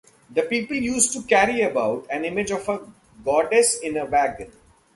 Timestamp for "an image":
2.09-2.49